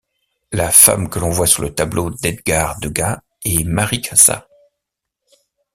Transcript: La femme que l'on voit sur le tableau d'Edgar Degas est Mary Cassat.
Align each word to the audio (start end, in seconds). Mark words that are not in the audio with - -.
La 0.51 0.71
femme 0.71 1.09
que 1.09 1.19
l'on 1.19 1.29
voit 1.29 1.45
sur 1.45 1.61
le 1.61 1.75
tableau 1.75 2.09
d'Edgar 2.09 2.79
Degas 2.79 3.21
est 3.45 3.63
Mary 3.65 4.01
Cassat. 4.01 4.47